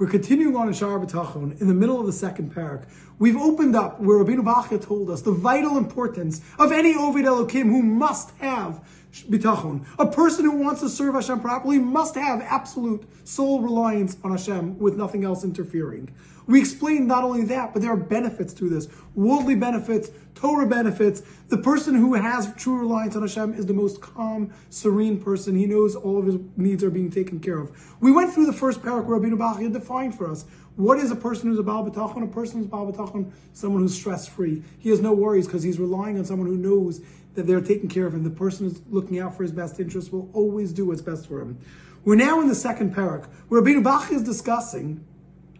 We're 0.00 0.08
continuing 0.08 0.56
on 0.56 0.66
in 0.66 0.72
Shar 0.72 0.98
B'tachon 0.98 1.60
in 1.60 1.68
the 1.68 1.74
middle 1.74 2.00
of 2.00 2.06
the 2.06 2.12
second 2.14 2.54
parak. 2.54 2.88
We've 3.18 3.36
opened 3.36 3.76
up 3.76 4.00
where 4.00 4.16
Rabbeinu 4.16 4.42
Bachya 4.42 4.82
told 4.82 5.10
us 5.10 5.20
the 5.20 5.30
vital 5.30 5.76
importance 5.76 6.40
of 6.58 6.72
any 6.72 6.94
Ovid 6.94 7.26
Elokim 7.26 7.64
who 7.64 7.82
must 7.82 8.30
have 8.38 8.82
bitachon. 9.28 9.84
A 9.98 10.06
person 10.06 10.46
who 10.46 10.52
wants 10.52 10.80
to 10.80 10.88
serve 10.88 11.16
Hashem 11.16 11.40
properly 11.40 11.78
must 11.78 12.14
have 12.14 12.40
absolute 12.40 13.04
sole 13.24 13.60
reliance 13.60 14.16
on 14.24 14.30
Hashem 14.30 14.78
with 14.78 14.96
nothing 14.96 15.22
else 15.22 15.44
interfering. 15.44 16.08
We 16.50 16.58
explained 16.58 17.06
not 17.06 17.22
only 17.22 17.44
that, 17.44 17.72
but 17.72 17.80
there 17.80 17.92
are 17.92 17.96
benefits 17.96 18.52
to 18.54 18.68
this 18.68 18.88
worldly 19.14 19.54
benefits, 19.54 20.10
Torah 20.34 20.66
benefits. 20.66 21.22
The 21.46 21.58
person 21.58 21.94
who 21.94 22.14
has 22.14 22.52
true 22.56 22.76
reliance 22.76 23.14
on 23.14 23.22
Hashem 23.22 23.54
is 23.54 23.66
the 23.66 23.72
most 23.72 24.00
calm, 24.00 24.52
serene 24.68 25.22
person. 25.22 25.54
He 25.54 25.66
knows 25.66 25.94
all 25.94 26.18
of 26.18 26.26
his 26.26 26.38
needs 26.56 26.82
are 26.82 26.90
being 26.90 27.08
taken 27.08 27.38
care 27.38 27.60
of. 27.60 27.70
We 28.00 28.10
went 28.10 28.34
through 28.34 28.46
the 28.46 28.52
first 28.52 28.82
parak 28.82 29.06
where 29.06 29.20
Rabbi 29.20 29.36
Bachya 29.36 29.72
defined 29.72 30.16
for 30.16 30.28
us. 30.28 30.44
What 30.74 30.98
is 30.98 31.12
a 31.12 31.16
person 31.16 31.50
who's 31.50 31.58
a 31.60 31.62
Baal 31.62 31.88
B'tachon? 31.88 32.24
A 32.24 32.26
person 32.26 32.58
who's 32.58 32.66
Baal 32.66 32.92
B'tachon, 32.92 33.30
someone 33.52 33.82
who's 33.82 33.94
stress 33.94 34.26
free. 34.26 34.64
He 34.80 34.90
has 34.90 35.00
no 35.00 35.12
worries 35.12 35.46
because 35.46 35.62
he's 35.62 35.78
relying 35.78 36.18
on 36.18 36.24
someone 36.24 36.48
who 36.48 36.56
knows 36.56 37.00
that 37.34 37.46
they're 37.46 37.60
taking 37.60 37.88
care 37.88 38.06
of 38.06 38.14
him. 38.14 38.24
The 38.24 38.30
person 38.30 38.68
who's 38.68 38.82
looking 38.90 39.20
out 39.20 39.36
for 39.36 39.44
his 39.44 39.52
best 39.52 39.78
interest 39.78 40.12
will 40.12 40.28
always 40.32 40.72
do 40.72 40.86
what's 40.86 41.02
best 41.02 41.28
for 41.28 41.40
him. 41.40 41.58
We're 42.04 42.16
now 42.16 42.40
in 42.40 42.48
the 42.48 42.56
second 42.56 42.92
parak, 42.92 43.26
where 43.48 43.62
Rabbi 43.62 43.82
Bach 43.82 44.10
is 44.10 44.24
discussing 44.24 45.04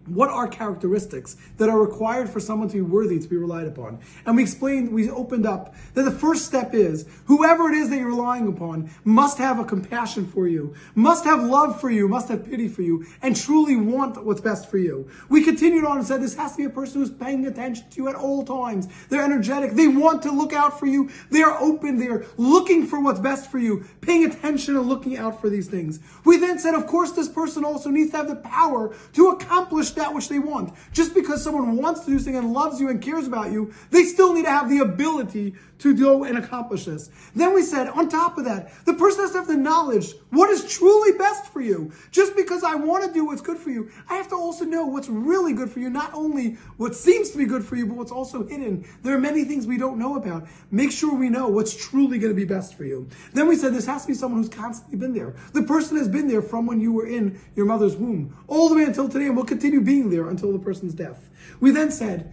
what 0.07 0.31
are 0.31 0.49
characteristics 0.49 1.37
that 1.59 1.69
are 1.69 1.79
required 1.79 2.29
for 2.29 2.41
someone 2.41 2.69
to 2.69 2.75
be 2.75 2.81
worthy 2.81 3.19
to 3.19 3.29
be 3.29 3.37
relied 3.37 3.67
upon? 3.67 4.01
And 4.27 4.37
we 4.37 4.43
explained, 4.43 4.93
we 4.93 5.11
opened 5.11 5.47
up 5.47 5.75
that 5.95 6.03
the 6.03 6.11
first 6.11 6.47
step 6.47 6.75
is 6.75 7.07
whoever 7.27 7.69
it 7.69 7.75
is 7.75 7.91
that 7.91 7.99
you're 7.99 8.09
relying 8.09 8.49
upon 8.49 8.91
must 9.05 9.39
have 9.39 9.59
a 9.59 9.65
compassion 9.65 10.27
for 10.27 10.49
you, 10.49 10.75
must 10.95 11.25
have 11.25 11.43
love 11.45 11.81
for 11.81 11.91
you, 11.91 12.09
must 12.09 12.29
have 12.29 12.45
pity 12.45 12.67
for 12.67 12.83
you, 12.83 13.07
and 13.23 13.37
truly 13.37 13.77
want 13.77 14.25
what's 14.25 14.41
best 14.41 14.71
for 14.71 14.79
you. 14.79 15.09
We 15.29 15.45
continued 15.45 15.85
on 15.85 15.99
and 15.99 16.07
said 16.07 16.23
this 16.23 16.35
has 16.35 16.53
to 16.53 16.59
be 16.59 16.65
a 16.65 16.71
person 16.71 17.01
who's 17.01 17.11
paying 17.11 17.47
attention 17.47 17.89
to 17.91 17.97
you 18.03 18.09
at 18.09 18.15
all 18.15 18.45
times. 18.45 18.89
They're 19.09 19.25
energetic. 19.25 19.73
They 19.73 19.89
want 19.89 20.23
to 20.23 20.33
look 20.33 20.53
out 20.53 20.79
for 20.79 20.87
you. 20.87 21.11
They 21.31 21.43
are 21.43 21.61
open. 21.61 21.99
They're 21.99 22.25
looking 22.37 22.87
for 22.87 23.01
what's 23.01 23.21
best 23.21 23.51
for 23.51 23.59
you, 23.59 23.85
paying 24.01 24.25
attention 24.25 24.77
and 24.77 24.89
looking 24.89 25.17
out 25.17 25.41
for 25.41 25.49
these 25.49 25.69
things. 25.69 26.01
We 26.25 26.39
then 26.39 26.59
said, 26.59 26.75
of 26.75 26.87
course, 26.87 27.13
this 27.13 27.29
person 27.29 27.65
also 27.65 27.91
needs 27.91 28.11
to 28.13 28.17
have 28.19 28.29
the 28.29 28.37
power 28.37 28.95
to 29.13 29.29
accomplish 29.29 29.90
that 29.95 30.15
which 30.15 30.29
they 30.29 30.39
want. 30.39 30.75
Just 30.93 31.15
because 31.15 31.43
someone 31.43 31.77
wants 31.77 32.01
to 32.01 32.07
do 32.07 32.19
something 32.19 32.37
and 32.37 32.53
loves 32.53 32.81
you 32.81 32.89
and 32.89 33.01
cares 33.01 33.27
about 33.27 33.53
you, 33.53 33.73
they 33.91 34.05
still 34.05 34.33
need 34.33 34.45
to 34.45 34.51
have 34.51 34.69
the 34.69 34.79
ability 34.79 35.55
to 35.81 35.95
go 35.97 36.25
and 36.25 36.37
accomplish 36.37 36.85
this. 36.85 37.11
Then 37.35 37.55
we 37.55 37.63
said, 37.63 37.89
on 37.89 38.09
top 38.09 38.37
of 38.39 38.45
that, 38.45 38.71
the 38.85 38.95
person 38.95 39.21
has 39.23 39.33
to 39.33 39.39
have 39.39 39.47
the 39.47 39.57
knowledge 39.57 40.13
what 40.31 40.51
is 40.51 40.71
truly 40.73 41.17
best 41.17 41.47
for 41.53 41.61
you. 41.61 41.91
Just 42.11 42.37
because 42.37 42.63
I 42.63 42.75
want 42.75 43.05
to 43.05 43.13
do 43.13 43.25
what's 43.25 43.41
good 43.41 43.59
for 43.59 43.71
you, 43.71 43.91
I 44.09 44.17
have 44.17 44.29
to 44.29 44.35
also 44.35 44.65
know 44.65 44.85
what's 44.85 45.09
really 45.09 45.55
good 45.55 45.71
for 45.71 45.81
you, 45.81 45.91
not 45.91 46.13
only 46.15 46.53
what 46.77 46.95
seems 46.95 47.31
to 47.31 47.39
be 47.39 47.47
good 47.47 47.65
for 47.65 47.77
you, 47.77 47.87
but 47.87 47.97
what's 47.97 48.13
also 48.13 48.47
hidden. 48.47 48.87
There 49.03 49.15
are 49.15 49.21
many 49.21 49.45
things 49.45 49.67
we 49.67 49.79
don't 49.79 49.99
know 49.99 50.17
about. 50.17 50.47
Make 50.71 50.93
sure 50.93 51.15
we 51.15 51.31
know 51.31 51.49
what's 51.49 51.75
truly 51.75 52.19
going 52.19 52.33
to 52.33 52.37
be 52.37 52.45
best 52.45 52.75
for 52.75 52.85
you. 52.85 53.09
Then 53.33 53.49
we 53.49 53.57
said 53.57 53.75
this 53.75 53.87
has 53.87 54.03
to 54.03 54.09
be 54.09 54.15
someone 54.15 54.43
who's 54.43 54.53
constantly 54.53 54.99
been 54.99 55.15
there. 55.15 55.35
The 55.53 55.63
person 55.63 55.97
has 55.97 56.09
been 56.09 56.29
there 56.29 56.43
from 56.43 56.67
when 56.67 56.81
you 56.81 56.93
were 56.93 57.07
in 57.07 57.41
your 57.57 57.67
mother's 57.67 57.97
womb, 57.97 58.37
all 58.49 58.69
the 58.69 58.75
way 58.75 58.85
until 58.85 59.09
today, 59.09 59.27
and 59.27 59.37
will 59.37 59.45
continue 59.45 59.80
being 59.85 60.11
there 60.11 60.29
until 60.29 60.53
the 60.53 60.59
person's 60.59 60.95
death. 60.95 61.29
We 61.61 61.71
then 61.71 61.91
said, 61.91 62.33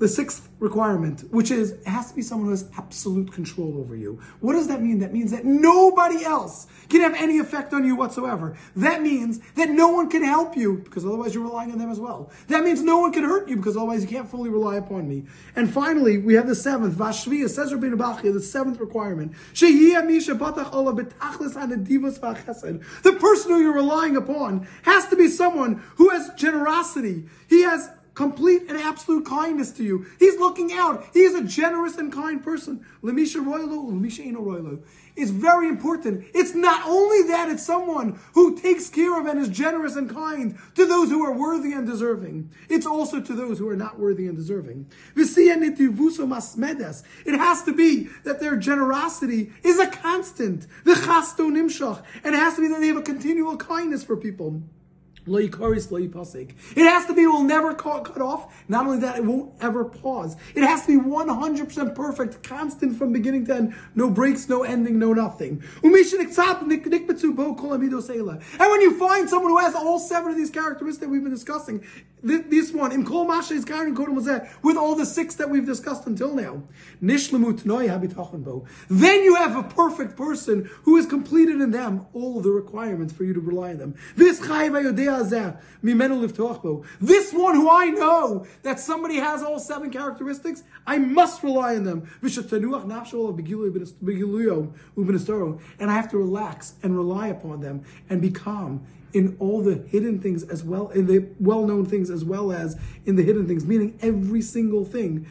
the 0.00 0.08
sixth 0.08 0.48
requirement, 0.60 1.20
which 1.30 1.50
is 1.50 1.72
it 1.72 1.86
has 1.86 2.08
to 2.08 2.16
be 2.16 2.22
someone 2.22 2.46
who 2.46 2.50
has 2.52 2.68
absolute 2.78 3.30
control 3.32 3.78
over 3.78 3.94
you. 3.94 4.18
What 4.40 4.54
does 4.54 4.66
that 4.68 4.80
mean? 4.80 4.98
That 5.00 5.12
means 5.12 5.30
that 5.30 5.44
nobody 5.44 6.24
else 6.24 6.66
can 6.88 7.02
have 7.02 7.14
any 7.14 7.38
effect 7.38 7.74
on 7.74 7.84
you 7.84 7.96
whatsoever. 7.96 8.56
That 8.76 9.02
means 9.02 9.40
that 9.56 9.68
no 9.68 9.88
one 9.88 10.08
can 10.08 10.24
help 10.24 10.56
you 10.56 10.78
because 10.78 11.04
otherwise 11.04 11.34
you're 11.34 11.44
relying 11.44 11.70
on 11.70 11.78
them 11.78 11.90
as 11.90 12.00
well. 12.00 12.30
That 12.48 12.64
means 12.64 12.82
no 12.82 12.98
one 12.98 13.12
can 13.12 13.24
hurt 13.24 13.46
you 13.48 13.56
because 13.56 13.76
otherwise 13.76 14.02
you 14.02 14.08
can't 14.08 14.28
fully 14.28 14.48
rely 14.48 14.76
upon 14.76 15.06
me. 15.06 15.24
And 15.54 15.70
finally, 15.70 16.16
we 16.16 16.32
have 16.34 16.48
the 16.48 16.54
seventh, 16.54 16.94
Vashviya, 16.96 17.50
says 17.50 17.70
Rabbeinu 17.70 17.96
Bachya, 17.96 18.32
the 18.32 18.40
seventh 18.40 18.80
requirement. 18.80 19.34
The 23.02 23.12
person 23.20 23.50
who 23.50 23.60
you're 23.60 23.74
relying 23.74 24.16
upon 24.16 24.66
has 24.82 25.08
to 25.08 25.16
be 25.16 25.28
someone 25.28 25.82
who 25.96 26.08
has 26.08 26.30
generosity. 26.36 27.26
He 27.48 27.62
has 27.62 27.90
complete 28.14 28.62
and 28.68 28.76
absolute 28.78 29.26
kindness 29.26 29.70
to 29.72 29.84
you. 29.84 30.06
He's 30.18 30.38
looking 30.38 30.72
out. 30.72 31.06
He 31.12 31.20
is 31.20 31.34
a 31.34 31.44
generous 31.44 31.96
and 31.96 32.12
kind 32.12 32.42
person. 32.42 32.84
Lemisha 33.02 33.44
royalo, 33.44 33.90
lemisha 33.90 34.24
ino 34.24 34.40
royalo. 34.40 34.82
It's 35.16 35.30
very 35.30 35.68
important. 35.68 36.24
It's 36.34 36.54
not 36.54 36.86
only 36.86 37.28
that, 37.28 37.50
it's 37.50 37.64
someone 37.64 38.18
who 38.32 38.58
takes 38.58 38.88
care 38.88 39.20
of 39.20 39.26
and 39.26 39.38
is 39.40 39.48
generous 39.48 39.96
and 39.96 40.08
kind 40.08 40.58
to 40.76 40.86
those 40.86 41.10
who 41.10 41.24
are 41.24 41.32
worthy 41.32 41.72
and 41.72 41.86
deserving. 41.86 42.50
It's 42.68 42.86
also 42.86 43.20
to 43.20 43.34
those 43.34 43.58
who 43.58 43.68
are 43.68 43.76
not 43.76 43.98
worthy 43.98 44.28
and 44.28 44.36
deserving. 44.36 44.86
It 45.16 45.28
has 47.38 47.62
to 47.64 47.72
be 47.74 48.08
that 48.24 48.40
their 48.40 48.56
generosity 48.56 49.52
is 49.62 49.78
a 49.78 49.86
constant. 49.88 50.66
And 50.86 50.96
it 50.96 52.38
has 52.38 52.54
to 52.54 52.60
be 52.60 52.68
that 52.68 52.80
they 52.80 52.86
have 52.86 52.96
a 52.96 53.02
continual 53.02 53.56
kindness 53.56 54.04
for 54.04 54.16
people. 54.16 54.62
It 56.76 56.84
has 56.84 57.06
to 57.06 57.14
be, 57.14 57.22
it 57.22 57.26
will 57.26 57.44
never 57.44 57.74
cut 57.74 58.20
off. 58.20 58.62
Not 58.68 58.86
only 58.86 58.98
that, 59.00 59.16
it 59.18 59.24
won't 59.24 59.52
ever 59.60 59.84
pause. 59.84 60.36
It 60.54 60.62
has 60.62 60.86
to 60.86 61.00
be 61.00 61.08
100% 61.08 61.94
perfect, 61.94 62.42
constant 62.42 62.96
from 62.96 63.12
beginning 63.12 63.46
to 63.46 63.54
end. 63.54 63.74
No 63.94 64.10
breaks, 64.10 64.48
no 64.48 64.62
ending, 64.62 64.98
no 64.98 65.12
nothing. 65.12 65.62
And 68.58 68.70
when 68.70 68.80
you 68.80 68.98
find 68.98 69.28
someone 69.28 69.50
who 69.50 69.58
has 69.58 69.74
all 69.74 69.98
seven 69.98 70.30
of 70.30 70.36
these 70.36 70.50
characteristics 70.50 71.00
that 71.00 71.08
we've 71.08 71.22
been 71.22 71.32
discussing, 71.32 71.84
this 72.22 72.72
one, 72.72 72.92
in 72.92 73.04
Kol 73.04 73.24
Masha 73.24 73.54
is 73.54 73.64
with 74.62 74.76
all 74.76 74.94
the 74.94 75.06
six 75.06 75.34
that 75.36 75.48
we've 75.48 75.64
discussed 75.66 76.06
until 76.06 76.34
now. 76.34 76.62
Then 77.00 77.22
you 79.22 79.34
have 79.36 79.56
a 79.56 79.62
perfect 79.62 80.16
person 80.16 80.70
who 80.82 80.96
has 80.96 81.06
completed 81.06 81.60
in 81.60 81.70
them 81.70 82.06
all 82.12 82.40
the 82.40 82.50
requirements 82.50 83.12
for 83.12 83.24
you 83.24 83.32
to 83.34 83.40
rely 83.40 83.70
on 83.70 83.78
them. 83.78 83.94
This 84.16 84.40
this 87.00 87.32
one 87.32 87.54
who 87.54 87.70
I 87.70 87.86
know 87.86 88.46
that 88.62 88.80
somebody 88.80 89.16
has 89.16 89.42
all 89.42 89.58
seven 89.58 89.90
characteristics, 89.90 90.62
I 90.86 90.98
must 90.98 91.42
rely 91.42 91.76
on 91.76 91.84
them. 91.84 92.08
And 95.78 95.90
I 95.90 95.94
have 95.94 96.10
to 96.10 96.18
relax 96.18 96.74
and 96.82 96.96
rely 96.96 97.28
upon 97.28 97.60
them 97.60 97.84
and 98.08 98.20
be 98.20 98.30
calm 98.30 98.86
in 99.12 99.36
all 99.38 99.62
the 99.62 99.76
hidden 99.88 100.20
things 100.20 100.42
as 100.44 100.62
well, 100.62 100.88
in 100.88 101.06
the 101.06 101.26
well-known 101.38 101.86
things 101.86 102.10
as 102.10 102.24
well 102.24 102.52
as 102.52 102.78
in 103.06 103.16
the 103.16 103.22
hidden 103.22 103.46
things, 103.46 103.64
meaning 103.66 103.98
every 104.02 104.42
single 104.42 104.84
thing. 104.84 105.26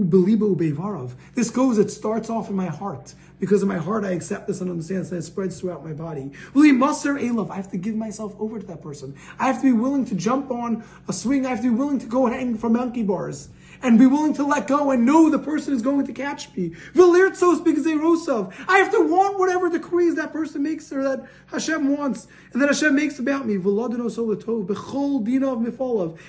This 0.00 1.50
goes, 1.50 1.76
it 1.78 1.90
starts 1.90 2.30
off 2.30 2.48
in 2.50 2.54
my 2.54 2.66
heart. 2.66 3.14
Because 3.40 3.62
in 3.62 3.68
my 3.68 3.78
heart, 3.78 4.04
I 4.04 4.10
accept 4.10 4.46
this 4.46 4.60
and 4.60 4.70
understand 4.70 5.02
this, 5.02 5.10
and 5.10 5.18
it 5.18 5.22
spreads 5.22 5.60
throughout 5.60 5.84
my 5.84 5.92
body. 5.92 6.30
I 6.54 7.56
have 7.56 7.70
to 7.70 7.76
give 7.76 7.96
myself 7.96 8.36
over 8.38 8.60
to 8.60 8.66
that 8.66 8.82
person. 8.82 9.14
I 9.38 9.46
have 9.46 9.56
to 9.56 9.62
be 9.62 9.72
willing 9.72 10.04
to 10.06 10.14
jump 10.14 10.50
on 10.50 10.84
a 11.08 11.12
swing. 11.12 11.46
I 11.46 11.50
have 11.50 11.62
to 11.62 11.70
be 11.70 11.76
willing 11.76 11.98
to 11.98 12.06
go 12.06 12.26
hang 12.26 12.56
from 12.56 12.74
monkey 12.74 13.02
bars 13.02 13.48
and 13.82 13.98
be 13.98 14.06
willing 14.06 14.34
to 14.34 14.44
let 14.44 14.66
go 14.66 14.90
and 14.90 15.04
know 15.04 15.30
the 15.30 15.38
person 15.38 15.72
is 15.72 15.82
going 15.82 16.06
to 16.06 16.12
catch 16.12 16.54
me. 16.56 16.72
I 16.96 18.78
have 18.78 18.90
to 18.92 19.00
want 19.08 19.38
whatever 19.38 19.68
decrees 19.68 20.16
that 20.16 20.32
person 20.32 20.62
makes 20.62 20.92
or 20.92 21.02
that 21.04 21.28
Hashem 21.46 21.96
wants 21.96 22.26
and 22.52 22.62
that 22.62 22.68
Hashem 22.68 22.94
makes 22.94 23.18
about 23.18 23.46
me. 23.46 23.54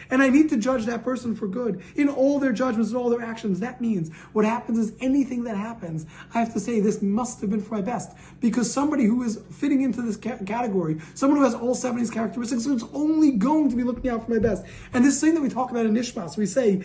And 0.10 0.22
I 0.22 0.30
need 0.30 0.50
to 0.50 0.58
judge 0.58 0.86
that 0.86 1.04
person 1.04 1.36
for 1.36 1.48
good 1.48 1.82
in 1.96 2.10
all 2.10 2.40
their 2.40 2.52
judgments 2.52 2.92
and 2.92 2.98
all 3.00 3.10
their 3.10 3.22
actions. 3.22 3.60
That 3.60 3.82
means 3.82 4.14
what 4.34 4.46
happens 4.46 4.78
is 4.78 4.94
anything 5.00 5.44
that 5.46 5.56
happens, 5.58 6.06
I 6.34 6.40
have 6.40 6.54
to 6.54 6.60
say 6.60 6.80
this 6.80 7.02
must 7.02 7.42
have 7.42 7.50
been 7.50 7.62
for 7.62 7.76
my 7.76 7.82
best 7.82 8.16
because 8.40 8.72
somebody 8.72 9.06
who 9.06 9.24
is 9.24 9.42
fitting 9.52 9.82
into 9.82 10.02
this 10.02 10.18
category, 10.18 11.00
someone 11.16 11.40
who 11.40 11.46
has 11.46 11.56
all 11.56 11.76
seven 11.76 11.98
of 11.98 12.02
these 12.02 12.12
characteristics, 12.12 12.66
is 12.66 12.84
only 12.94 13.32
going 13.32 13.70
to 13.70 13.76
be 13.76 13.84
looking 13.84 14.10
out 14.10 14.26
for 14.26 14.32
my 14.32 14.40
best. 14.40 14.64
And 14.94 15.04
this 15.04 15.20
thing 15.20 15.34
that 15.36 15.42
we 15.42 15.50
talk 15.50 15.72
about 15.72 15.86
in 15.86 15.94
Nishmas, 15.94 16.38
we 16.38 16.46
say, 16.46 16.84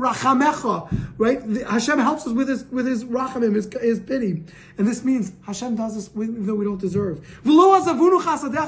rachamecha, 0.00 1.12
right? 1.18 1.42
Hashem 1.66 1.98
helps 1.98 2.26
us 2.26 2.32
with 2.32 2.48
his 2.48 2.64
with 2.66 2.86
his 2.86 3.04
rachamim, 3.04 3.54
his, 3.54 3.68
his 3.80 4.00
pity, 4.00 4.42
and 4.76 4.86
this 4.86 5.04
means 5.04 5.32
Hashem 5.46 5.76
does 5.76 5.94
this 5.94 6.10
even 6.14 6.46
though 6.46 6.54
we 6.54 6.64
don't 6.64 6.80
deserve. 6.80 7.26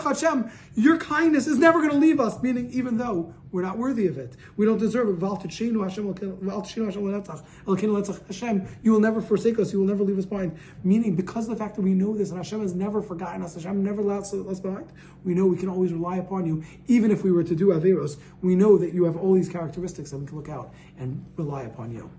Hashem, 0.05 0.51
your 0.75 0.99
kindness 0.99 1.47
is 1.47 1.59
never 1.59 1.81
going 1.81 1.93
to 1.93 1.99
leave 1.99 2.21
us, 2.21 2.43
meaning 2.43 2.71
even 2.73 2.99
though 2.99 3.35
we're 3.53 3.63
not 3.63 3.79
worthy 3.79 4.07
of 4.07 4.19
it, 4.19 4.37
we 4.57 4.65
don't 4.65 4.79
deserve 4.79 5.09
it. 5.09 5.21
Hashem, 8.31 8.69
you 8.83 8.93
will 8.93 9.01
never 9.01 9.21
forsake 9.21 9.59
us, 9.59 9.73
you 9.73 9.81
will 9.81 9.87
never 9.87 10.05
leave 10.05 10.19
us 10.19 10.27
behind. 10.27 10.57
Meaning, 10.85 11.17
because 11.17 11.45
of 11.49 11.51
the 11.51 11.57
fact 11.57 11.77
that 11.77 11.83
we 11.83 11.95
know 11.95 12.17
this, 12.17 12.31
and 12.31 12.39
Hashem 12.39 12.61
has 12.61 12.75
never 12.75 13.03
forgotten 13.03 13.43
us, 13.43 13.55
Hashem 13.55 13.83
never 13.83 14.03
left 14.03 14.33
us 14.33 14.61
behind, 14.61 14.93
we 15.25 15.35
know 15.35 15.47
we 15.47 15.57
can 15.57 15.69
always 15.69 15.93
rely 15.93 16.19
upon 16.19 16.47
you, 16.47 16.63
even 16.87 17.11
if 17.11 17.25
we 17.25 17.33
were 17.33 17.45
to 17.45 17.55
do 17.57 17.69
Averos. 17.69 18.19
We 18.43 18.55
know 18.55 18.79
that 18.79 18.95
you 18.95 19.05
have 19.05 19.17
all 19.17 19.35
these 19.35 19.49
characteristics 19.49 20.11
that 20.11 20.19
we 20.19 20.27
can 20.27 20.37
look 20.37 20.49
out 20.49 20.73
and 20.99 21.25
rely 21.37 21.63
upon 21.63 21.93
you. 21.93 22.11